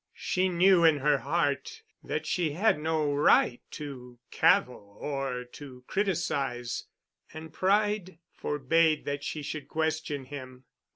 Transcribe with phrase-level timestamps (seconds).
[0.17, 6.85] She knew in her heart that she had no right to cavil or to criticise,
[7.31, 10.63] and pride forbade that she should question him.